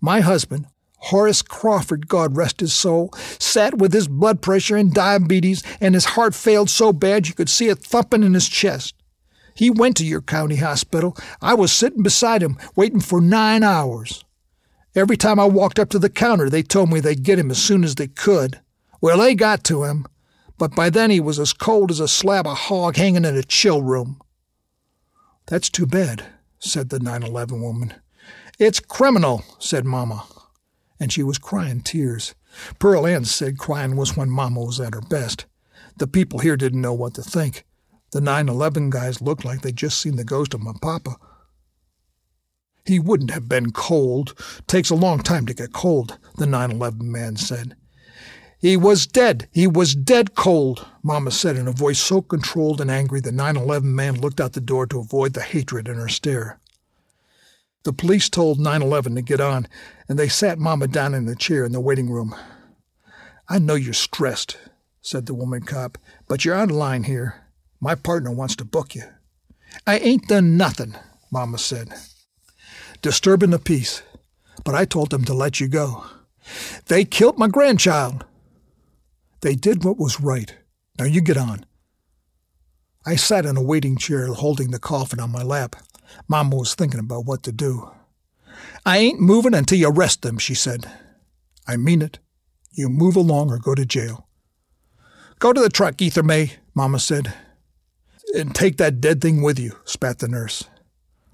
My 0.00 0.20
husband, 0.20 0.66
Horace 0.96 1.42
Crawford, 1.42 2.08
God 2.08 2.36
rest 2.36 2.60
his 2.60 2.72
soul, 2.72 3.12
sat 3.38 3.76
with 3.76 3.92
his 3.92 4.08
blood 4.08 4.40
pressure 4.40 4.76
and 4.76 4.94
diabetes, 4.94 5.62
and 5.78 5.94
his 5.94 6.06
heart 6.06 6.34
failed 6.34 6.70
so 6.70 6.92
bad 6.92 7.28
you 7.28 7.34
could 7.34 7.50
see 7.50 7.68
it 7.68 7.80
thumping 7.80 8.22
in 8.22 8.32
his 8.32 8.48
chest. 8.48 8.94
He 9.54 9.68
went 9.68 9.98
to 9.98 10.06
your 10.06 10.22
county 10.22 10.56
hospital. 10.56 11.14
I 11.42 11.52
was 11.52 11.70
sitting 11.70 12.02
beside 12.02 12.42
him, 12.42 12.56
waiting 12.74 13.00
for 13.00 13.20
nine 13.20 13.62
hours. 13.62 14.24
Every 14.94 15.18
time 15.18 15.38
I 15.38 15.44
walked 15.44 15.78
up 15.78 15.90
to 15.90 15.98
the 15.98 16.08
counter, 16.08 16.48
they 16.48 16.62
told 16.62 16.90
me 16.90 17.00
they'd 17.00 17.22
get 17.22 17.38
him 17.38 17.50
as 17.50 17.62
soon 17.62 17.84
as 17.84 17.96
they 17.96 18.08
could. 18.08 18.60
Well, 19.02 19.18
they 19.18 19.34
got 19.34 19.64
to 19.64 19.84
him, 19.84 20.06
but 20.58 20.74
by 20.74 20.90
then 20.90 21.10
he 21.10 21.20
was 21.20 21.38
as 21.38 21.52
cold 21.52 21.90
as 21.90 22.00
a 22.00 22.08
slab 22.08 22.46
of 22.46 22.56
hog 22.56 22.96
hanging 22.96 23.24
in 23.24 23.36
a 23.36 23.42
chill 23.42 23.82
room. 23.82 24.20
That's 25.46 25.68
too 25.68 25.86
bad, 25.86 26.24
said 26.58 26.88
the 26.88 27.00
9 27.00 27.22
11 27.22 27.60
woman. 27.60 27.94
It's 28.58 28.80
criminal, 28.80 29.44
said 29.58 29.84
Mama. 29.84 30.24
And 31.00 31.12
she 31.12 31.22
was 31.22 31.38
crying 31.38 31.80
tears. 31.80 32.34
Pearl 32.78 33.06
Ann 33.06 33.24
said 33.24 33.58
crying 33.58 33.96
was 33.96 34.16
when 34.16 34.30
Mama 34.30 34.60
was 34.60 34.78
at 34.78 34.94
her 34.94 35.00
best. 35.00 35.46
The 35.96 36.06
people 36.06 36.38
here 36.38 36.56
didn't 36.56 36.80
know 36.80 36.92
what 36.92 37.14
to 37.14 37.22
think. 37.22 37.64
The 38.12 38.20
9 38.20 38.48
11 38.48 38.90
guys 38.90 39.22
looked 39.22 39.44
like 39.44 39.62
they'd 39.62 39.76
just 39.76 40.00
seen 40.00 40.16
the 40.16 40.24
ghost 40.24 40.54
of 40.54 40.60
my 40.60 40.72
papa. 40.80 41.16
He 42.84 42.98
wouldn't 42.98 43.30
have 43.30 43.48
been 43.48 43.72
cold. 43.72 44.34
Takes 44.66 44.90
a 44.90 44.94
long 44.94 45.20
time 45.20 45.46
to 45.46 45.54
get 45.54 45.72
cold, 45.72 46.18
the 46.36 46.46
9 46.46 46.70
11 46.70 47.10
man 47.10 47.36
said. 47.36 47.74
He 48.62 48.76
was 48.76 49.06
dead. 49.06 49.48
He 49.52 49.66
was 49.66 49.94
dead 49.94 50.34
cold, 50.34 50.86
Mama 51.02 51.32
said 51.32 51.56
in 51.56 51.68
a 51.68 51.72
voice 51.72 51.98
so 51.98 52.22
controlled 52.22 52.80
and 52.80 52.90
angry 52.90 53.20
the 53.20 53.32
9 53.32 53.56
11 53.56 53.94
man 53.94 54.20
looked 54.20 54.40
out 54.40 54.54
the 54.54 54.60
door 54.60 54.86
to 54.86 55.00
avoid 55.00 55.34
the 55.34 55.42
hatred 55.42 55.88
in 55.88 55.96
her 55.96 56.08
stare. 56.08 56.58
The 57.82 57.92
police 57.92 58.28
told 58.28 58.60
9 58.60 58.80
11 58.80 59.16
to 59.16 59.22
get 59.22 59.40
on, 59.40 59.66
and 60.08 60.18
they 60.18 60.28
sat 60.28 60.58
Mama 60.58 60.86
down 60.86 61.12
in 61.12 61.28
a 61.28 61.34
chair 61.34 61.64
in 61.64 61.72
the 61.72 61.80
waiting 61.80 62.08
room. 62.08 62.34
I 63.48 63.58
know 63.58 63.74
you're 63.74 63.92
stressed, 63.92 64.56
said 65.02 65.26
the 65.26 65.34
woman 65.34 65.62
cop, 65.62 65.98
but 66.28 66.44
you're 66.44 66.54
out 66.54 66.70
of 66.70 66.76
line 66.76 67.04
here. 67.04 67.42
My 67.80 67.96
partner 67.96 68.30
wants 68.30 68.56
to 68.56 68.64
book 68.64 68.94
you. 68.94 69.02
I 69.86 69.98
ain't 69.98 70.28
done 70.28 70.56
nothing, 70.56 70.94
Mama 71.30 71.58
said 71.58 71.92
disturbing 73.02 73.50
the 73.50 73.58
peace, 73.58 74.02
but 74.64 74.74
I 74.74 74.84
told 74.84 75.10
them 75.10 75.24
to 75.24 75.34
let 75.34 75.60
you 75.60 75.68
go. 75.68 76.04
They 76.86 77.04
killed 77.04 77.36
my 77.36 77.48
grandchild. 77.48 78.24
They 79.42 79.54
did 79.54 79.84
what 79.84 79.98
was 79.98 80.20
right. 80.20 80.54
Now 80.98 81.04
you 81.04 81.20
get 81.20 81.36
on. 81.36 81.66
I 83.04 83.16
sat 83.16 83.44
in 83.44 83.56
a 83.56 83.62
waiting 83.62 83.96
chair 83.96 84.26
holding 84.28 84.70
the 84.70 84.78
coffin 84.78 85.20
on 85.20 85.30
my 85.30 85.42
lap. 85.42 85.76
Mama 86.28 86.56
was 86.56 86.74
thinking 86.74 87.00
about 87.00 87.26
what 87.26 87.42
to 87.42 87.52
do. 87.52 87.90
I 88.86 88.98
ain't 88.98 89.20
moving 89.20 89.54
until 89.54 89.78
you 89.78 89.88
arrest 89.88 90.22
them, 90.22 90.38
she 90.38 90.54
said. 90.54 90.90
I 91.66 91.76
mean 91.76 92.02
it. 92.02 92.18
You 92.72 92.88
move 92.88 93.16
along 93.16 93.50
or 93.50 93.58
go 93.58 93.74
to 93.74 93.84
jail. 93.84 94.28
Go 95.38 95.52
to 95.52 95.60
the 95.60 95.68
truck, 95.68 96.00
Ether 96.00 96.22
May, 96.22 96.54
Mama 96.74 96.98
said. 96.98 97.34
And 98.34 98.54
take 98.54 98.76
that 98.78 99.00
dead 99.00 99.20
thing 99.20 99.42
with 99.42 99.58
you, 99.58 99.76
spat 99.84 100.20
the 100.20 100.28
nurse. 100.28 100.64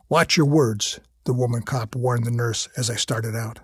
Watch 0.09 0.37
your 0.37 0.47
words 0.47 0.99
the 1.29 1.35
woman 1.35 1.61
cop 1.61 1.95
warned 1.95 2.25
the 2.25 2.31
nurse 2.31 2.69
as 2.75 2.88
I 2.88 2.97
started 2.97 3.37
out. 3.37 3.61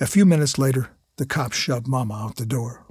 A 0.00 0.06
few 0.06 0.24
minutes 0.24 0.56
later, 0.56 0.88
the 1.18 1.26
cop 1.26 1.52
shoved 1.52 1.86
Mama 1.86 2.14
out 2.14 2.36
the 2.36 2.46
door. 2.46 2.86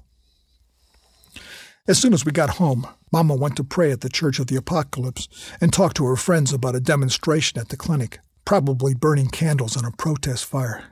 As 1.89 1.97
soon 1.97 2.13
as 2.13 2.23
we 2.23 2.31
got 2.31 2.51
home, 2.51 2.87
Mama 3.11 3.33
went 3.33 3.55
to 3.55 3.63
pray 3.63 3.91
at 3.91 4.01
the 4.01 4.09
Church 4.09 4.37
of 4.37 4.45
the 4.45 4.55
Apocalypse 4.55 5.27
and 5.59 5.73
talked 5.73 5.97
to 5.97 6.05
her 6.05 6.15
friends 6.15 6.53
about 6.53 6.75
a 6.75 6.79
demonstration 6.79 7.59
at 7.59 7.69
the 7.69 7.77
clinic, 7.77 8.19
probably 8.45 8.93
burning 8.93 9.29
candles 9.29 9.75
on 9.75 9.83
a 9.83 9.91
protest 9.97 10.45
fire. 10.45 10.83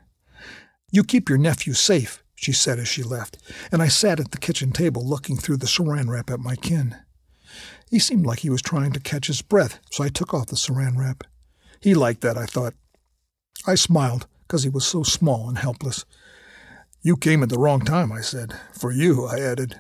You 0.92 1.04
keep 1.04 1.30
your 1.30 1.38
nephew 1.38 1.74
safe, 1.74 2.24
she 2.34 2.52
said 2.52 2.80
as 2.80 2.88
she 2.88 3.04
left, 3.04 3.38
and 3.72 3.84
I 3.84 3.90
sat 3.90 4.20
at 4.20 4.32
the 4.32 4.40
kitchen 4.40 4.72
table 4.72 5.08
looking 5.08 5.38
through 5.38 5.58
the 5.58 5.68
saran 5.68 6.10
wrap 6.10 6.32
at 6.32 6.40
my 6.40 6.56
kin. 6.56 6.96
He 7.92 8.00
seemed 8.00 8.26
like 8.26 8.40
he 8.40 8.50
was 8.50 8.64
trying 8.64 8.92
to 8.94 9.00
catch 9.00 9.28
his 9.28 9.44
breath, 9.44 9.78
so 9.92 10.04
I 10.04 10.10
took 10.10 10.34
off 10.34 10.48
the 10.48 10.56
saran 10.56 10.98
wrap. 10.98 11.24
He 11.80 11.94
liked 11.94 12.22
that, 12.22 12.40
I 12.40 12.48
thought. 12.48 12.74
I 13.68 13.76
smiled, 13.76 14.26
because 14.48 14.64
he 14.64 14.70
was 14.70 14.88
so 14.88 15.04
small 15.04 15.48
and 15.48 15.60
helpless. 15.60 16.06
You 17.04 17.16
came 17.18 17.44
at 17.44 17.50
the 17.50 17.60
wrong 17.60 17.82
time, 17.82 18.12
I 18.12 18.22
said. 18.22 18.58
For 18.74 18.92
you, 18.92 19.28
I 19.28 19.40
added. 19.40 19.80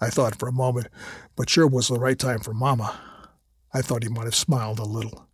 I 0.00 0.10
thought 0.10 0.38
for 0.38 0.48
a 0.48 0.52
moment, 0.52 0.88
but 1.36 1.48
sure 1.48 1.66
was 1.66 1.88
the 1.88 1.98
right 1.98 2.18
time 2.18 2.40
for 2.40 2.52
Mama. 2.52 2.98
I 3.72 3.82
thought 3.82 4.02
he 4.02 4.08
might 4.08 4.24
have 4.24 4.34
smiled 4.34 4.78
a 4.78 4.84
little. 4.84 5.26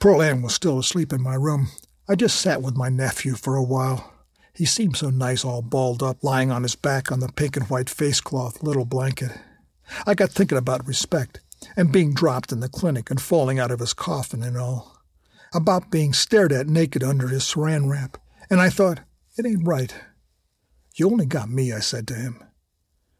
Pearl 0.00 0.22
Ann 0.22 0.42
was 0.42 0.54
still 0.54 0.78
asleep 0.78 1.12
in 1.12 1.22
my 1.22 1.34
room. 1.34 1.68
I 2.08 2.14
just 2.14 2.40
sat 2.40 2.62
with 2.62 2.76
my 2.76 2.88
nephew 2.88 3.34
for 3.34 3.56
a 3.56 3.62
while. 3.62 4.12
He 4.52 4.66
seemed 4.66 4.96
so 4.96 5.10
nice, 5.10 5.44
all 5.44 5.62
balled 5.62 6.02
up, 6.02 6.22
lying 6.22 6.50
on 6.50 6.62
his 6.62 6.76
back 6.76 7.10
on 7.10 7.20
the 7.20 7.32
pink 7.32 7.56
and 7.56 7.66
white 7.68 7.90
face 7.90 8.20
cloth 8.20 8.62
little 8.62 8.84
blanket. 8.84 9.32
I 10.06 10.14
got 10.14 10.30
thinking 10.30 10.58
about 10.58 10.86
respect, 10.86 11.40
and 11.76 11.92
being 11.92 12.14
dropped 12.14 12.52
in 12.52 12.60
the 12.60 12.68
clinic 12.68 13.10
and 13.10 13.20
falling 13.20 13.58
out 13.58 13.70
of 13.70 13.80
his 13.80 13.94
coffin 13.94 14.42
and 14.42 14.56
all 14.56 14.94
about 15.54 15.90
being 15.90 16.12
stared 16.12 16.52
at 16.52 16.66
naked 16.66 17.02
under 17.02 17.28
his 17.28 17.44
saran 17.44 17.88
wrap, 17.88 18.18
and 18.50 18.60
I 18.60 18.68
thought, 18.68 19.00
it 19.38 19.46
ain't 19.46 19.66
right. 19.66 19.94
You 20.96 21.08
only 21.10 21.26
got 21.26 21.48
me, 21.48 21.72
I 21.72 21.78
said 21.78 22.08
to 22.08 22.14
him. 22.14 22.42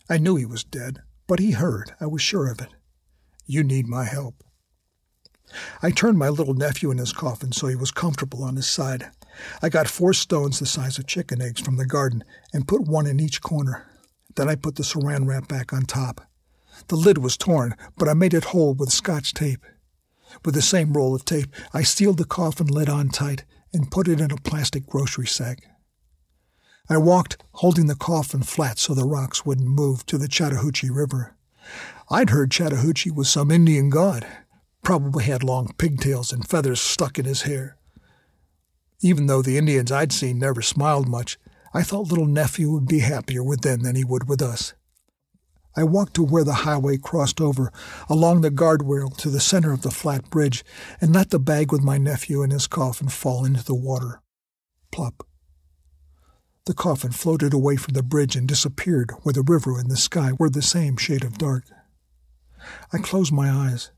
I 0.08 0.18
knew 0.18 0.36
he 0.36 0.44
was 0.44 0.64
dead, 0.64 1.02
but 1.26 1.38
he 1.38 1.52
heard, 1.52 1.92
I 2.00 2.06
was 2.06 2.20
sure 2.20 2.50
of 2.50 2.60
it. 2.60 2.68
You 3.46 3.62
need 3.64 3.86
my 3.86 4.04
help. 4.04 4.44
I 5.82 5.90
turned 5.90 6.18
my 6.18 6.28
little 6.28 6.54
nephew 6.54 6.90
in 6.90 6.98
his 6.98 7.12
coffin 7.12 7.52
so 7.52 7.68
he 7.68 7.76
was 7.76 7.90
comfortable 7.90 8.42
on 8.42 8.56
his 8.56 8.68
side. 8.68 9.10
I 9.62 9.68
got 9.68 9.88
four 9.88 10.12
stones 10.12 10.58
the 10.58 10.66
size 10.66 10.98
of 10.98 11.06
chicken 11.06 11.40
eggs 11.40 11.60
from 11.60 11.76
the 11.76 11.86
garden 11.86 12.22
and 12.52 12.68
put 12.68 12.82
one 12.82 13.06
in 13.06 13.20
each 13.20 13.40
corner. 13.40 13.86
Then 14.36 14.48
I 14.48 14.56
put 14.56 14.76
the 14.76 14.82
saran 14.82 15.26
wrap 15.26 15.48
back 15.48 15.72
on 15.72 15.84
top. 15.86 16.20
The 16.88 16.96
lid 16.96 17.18
was 17.18 17.36
torn, 17.36 17.74
but 17.96 18.08
I 18.08 18.14
made 18.14 18.34
it 18.34 18.44
whole 18.44 18.74
with 18.74 18.90
scotch 18.90 19.32
tape. 19.32 19.64
With 20.44 20.54
the 20.54 20.62
same 20.62 20.92
roll 20.92 21.14
of 21.14 21.24
tape, 21.24 21.54
I 21.72 21.82
sealed 21.82 22.18
the 22.18 22.24
coffin 22.24 22.66
lid 22.66 22.88
on 22.88 23.08
tight 23.08 23.44
and 23.72 23.90
put 23.90 24.08
it 24.08 24.20
in 24.20 24.30
a 24.30 24.36
plastic 24.36 24.86
grocery 24.86 25.26
sack. 25.26 25.66
I 26.88 26.98
walked, 26.98 27.38
holding 27.52 27.86
the 27.86 27.94
coffin 27.94 28.42
flat 28.42 28.78
so 28.78 28.92
the 28.92 29.06
rocks 29.06 29.46
wouldn't 29.46 29.68
move, 29.68 30.04
to 30.06 30.18
the 30.18 30.28
Chattahoochee 30.28 30.90
River. 30.90 31.34
I'd 32.10 32.28
heard 32.28 32.50
Chattahoochee 32.50 33.10
was 33.10 33.30
some 33.30 33.50
Indian 33.50 33.88
god, 33.88 34.26
probably 34.82 35.24
had 35.24 35.42
long 35.42 35.72
pigtails 35.78 36.30
and 36.30 36.46
feathers 36.46 36.80
stuck 36.80 37.18
in 37.18 37.24
his 37.24 37.42
hair. 37.42 37.78
Even 39.00 39.26
though 39.26 39.40
the 39.40 39.56
Indians 39.56 39.90
I'd 39.90 40.12
seen 40.12 40.38
never 40.38 40.60
smiled 40.60 41.08
much, 41.08 41.38
I 41.72 41.82
thought 41.82 42.08
little 42.08 42.26
nephew 42.26 42.70
would 42.70 42.86
be 42.86 42.98
happier 42.98 43.42
with 43.42 43.62
them 43.62 43.80
than 43.80 43.96
he 43.96 44.04
would 44.04 44.28
with 44.28 44.42
us. 44.42 44.74
I 45.76 45.84
walked 45.84 46.14
to 46.14 46.22
where 46.22 46.44
the 46.44 46.52
highway 46.52 46.98
crossed 46.98 47.40
over 47.40 47.72
along 48.08 48.42
the 48.42 48.50
guardrail 48.50 49.16
to 49.16 49.30
the 49.30 49.40
center 49.40 49.72
of 49.72 49.82
the 49.82 49.90
flat 49.90 50.30
bridge 50.30 50.64
and 51.00 51.14
let 51.14 51.30
the 51.30 51.40
bag 51.40 51.72
with 51.72 51.82
my 51.82 51.98
nephew 51.98 52.42
and 52.42 52.52
his 52.52 52.66
coffin 52.66 53.08
fall 53.08 53.44
into 53.44 53.64
the 53.64 53.74
water. 53.74 54.20
Plop. 54.92 55.26
The 56.66 56.74
coffin 56.74 57.12
floated 57.12 57.52
away 57.52 57.76
from 57.76 57.92
the 57.92 58.02
bridge 58.02 58.36
and 58.36 58.48
disappeared 58.48 59.12
where 59.22 59.34
the 59.34 59.42
river 59.42 59.78
and 59.78 59.90
the 59.90 59.98
sky 59.98 60.32
were 60.38 60.48
the 60.48 60.62
same 60.62 60.96
shade 60.96 61.22
of 61.22 61.36
dark. 61.36 61.64
I 62.90 62.98
closed 62.98 63.32
my 63.32 63.50
eyes. 63.50 63.90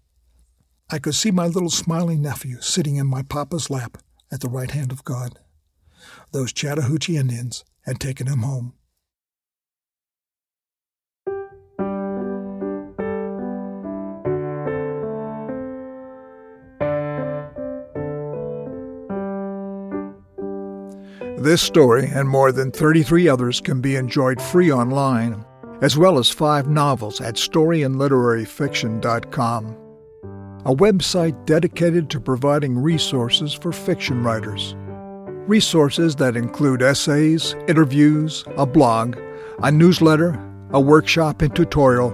I 0.91 0.99
could 0.99 1.15
see 1.15 1.31
my 1.31 1.47
little 1.47 1.71
smiling 1.71 2.23
nephew 2.23 2.61
sitting 2.61 2.97
in 2.97 3.07
my 3.07 3.23
papa's 3.23 3.71
lap 3.71 3.99
at 4.33 4.41
the 4.41 4.49
right 4.49 4.71
hand 4.71 4.91
of 4.91 5.05
God. 5.05 5.39
Those 6.33 6.53
Chattahoochee 6.53 7.17
Indians 7.17 7.65
had 7.83 8.01
taken 8.01 8.27
him 8.27 8.41
home. 8.41 8.75
This 21.47 21.62
story 21.62 22.11
and 22.12 22.29
more 22.29 22.50
than 22.50 22.73
33 22.73 23.29
others 23.29 23.61
can 23.61 23.81
be 23.81 23.95
enjoyed 23.95 24.43
free 24.43 24.73
online, 24.73 25.45
as 25.81 25.97
well 25.97 26.19
as 26.19 26.29
five 26.29 26.69
novels 26.69 27.21
at 27.21 27.37
storyinliteraryfiction.com, 27.37 29.76
a 30.65 30.75
website 30.75 31.47
dedicated 31.47 32.11
to 32.11 32.19
providing 32.19 32.76
resources 32.76 33.55
for 33.55 33.71
fiction 33.71 34.25
writers. 34.25 34.75
Resources 35.47 36.17
that 36.17 36.37
include 36.37 36.83
essays, 36.83 37.55
interviews, 37.69 38.45
a 38.57 38.67
blog, 38.67 39.17
a 39.62 39.71
newsletter, 39.71 40.37
a 40.73 40.81
workshop 40.81 41.43
and 41.43 41.55
tutorial, 41.55 42.11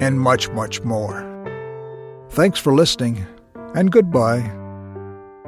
and 0.00 0.20
much, 0.20 0.50
much 0.50 0.82
more. 0.82 1.26
Thanks 2.30 2.60
for 2.60 2.72
listening, 2.72 3.26
and 3.74 3.90
goodbye. 3.90 4.52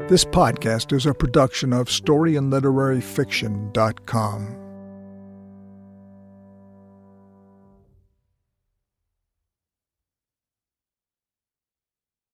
This 0.08 0.24
podcast 0.24 0.92
is 0.92 1.06
a 1.06 1.14
production 1.14 1.72
of 1.72 1.86
storyinliteraryfiction.com. 1.86 4.69